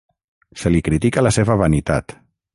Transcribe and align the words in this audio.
Se 0.61 0.71
li 0.75 0.81
critica 0.87 1.25
la 1.27 1.33
seva 1.39 1.59
vanitat. 1.65 2.19